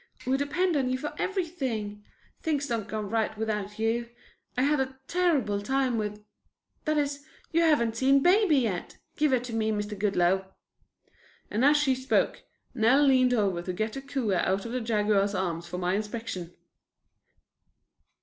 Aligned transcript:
We 0.25 0.35
depend 0.35 0.75
on 0.75 0.89
you 0.89 0.97
for 0.97 1.13
everything. 1.19 2.03
Things 2.41 2.65
don't 2.65 2.87
go 2.87 2.99
right 2.99 3.37
without 3.37 3.77
you. 3.77 4.09
I 4.57 4.63
had 4.63 4.79
a 4.79 4.97
terrible 5.07 5.61
time 5.61 5.99
with 5.99 6.25
that 6.85 6.97
is, 6.97 7.23
you 7.51 7.61
haven't 7.61 7.97
seen 7.97 8.23
baby 8.23 8.57
yet. 8.57 8.97
Give 9.15 9.29
her 9.29 9.37
to 9.41 9.53
me, 9.53 9.69
Mr. 9.71 9.95
Goodloe," 9.95 10.51
and 11.51 11.63
as 11.63 11.77
she 11.77 11.93
spoke 11.93 12.41
Nell 12.73 13.03
leaned 13.03 13.35
over 13.35 13.61
to 13.61 13.73
get 13.73 13.93
the 13.93 14.01
cooer 14.01 14.37
out 14.37 14.65
of 14.65 14.71
the 14.71 14.81
Jaguar's 14.81 15.35
arms 15.35 15.67
for 15.67 15.77
my 15.77 15.93
inspection. 15.93 16.55